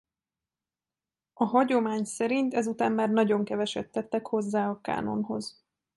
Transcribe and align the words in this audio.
A 1.33 1.43
hagyomány 1.43 2.03
szerint 2.03 2.53
ezután 2.53 2.91
már 2.91 3.09
nagyon 3.09 3.43
keveset 3.43 3.91
tettek 3.91 4.27
hozzá 4.27 4.69
a 4.69 4.81
kánonhoz. 4.81 5.63